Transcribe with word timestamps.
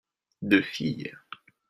deux 0.41 0.63
filles. 0.63 1.15